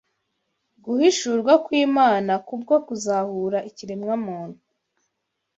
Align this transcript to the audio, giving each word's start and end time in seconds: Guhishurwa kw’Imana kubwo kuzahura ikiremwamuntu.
Guhishurwa 0.83 1.53
kw’Imana 1.65 2.33
kubwo 2.47 2.75
kuzahura 2.85 3.57
ikiremwamuntu. 3.69 4.59